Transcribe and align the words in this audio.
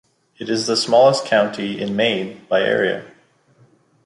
It 0.39 0.49
is 0.49 0.65
the 0.65 0.75
smallest 0.75 1.25
county 1.25 1.79
in 1.79 1.95
Maine 1.95 2.43
by 2.49 2.61
area. 2.61 3.05